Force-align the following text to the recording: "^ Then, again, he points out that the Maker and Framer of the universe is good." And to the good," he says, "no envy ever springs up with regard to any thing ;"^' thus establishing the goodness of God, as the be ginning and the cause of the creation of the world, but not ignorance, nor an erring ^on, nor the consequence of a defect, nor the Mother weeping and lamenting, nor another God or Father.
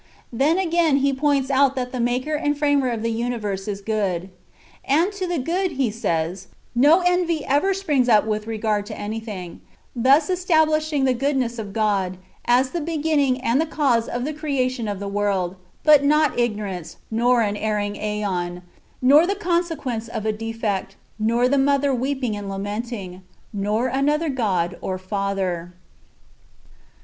"^ 0.01 0.03
Then, 0.33 0.57
again, 0.57 0.97
he 0.97 1.13
points 1.13 1.51
out 1.51 1.75
that 1.75 1.91
the 1.91 1.99
Maker 1.99 2.33
and 2.33 2.57
Framer 2.57 2.89
of 2.89 3.03
the 3.03 3.11
universe 3.11 3.67
is 3.67 3.81
good." 3.81 4.31
And 4.83 5.11
to 5.11 5.27
the 5.27 5.37
good," 5.37 5.73
he 5.73 5.91
says, 5.91 6.47
"no 6.73 7.01
envy 7.01 7.45
ever 7.45 7.71
springs 7.75 8.09
up 8.09 8.25
with 8.25 8.47
regard 8.47 8.87
to 8.87 8.97
any 8.97 9.19
thing 9.19 9.57
;"^' 9.81 9.89
thus 9.95 10.27
establishing 10.31 11.03
the 11.05 11.13
goodness 11.13 11.59
of 11.59 11.71
God, 11.71 12.17
as 12.45 12.71
the 12.71 12.81
be 12.81 12.97
ginning 12.97 13.39
and 13.43 13.61
the 13.61 13.67
cause 13.67 14.07
of 14.07 14.25
the 14.25 14.33
creation 14.33 14.87
of 14.87 14.99
the 14.99 15.07
world, 15.07 15.55
but 15.83 16.03
not 16.03 16.39
ignorance, 16.39 16.97
nor 17.11 17.41
an 17.41 17.55
erring 17.55 17.93
^on, 17.93 18.63
nor 19.03 19.27
the 19.27 19.35
consequence 19.35 20.07
of 20.07 20.25
a 20.25 20.33
defect, 20.33 20.95
nor 21.19 21.47
the 21.47 21.59
Mother 21.59 21.93
weeping 21.93 22.35
and 22.35 22.49
lamenting, 22.49 23.21
nor 23.53 23.85
another 23.87 24.29
God 24.29 24.79
or 24.81 24.97
Father. 24.97 25.73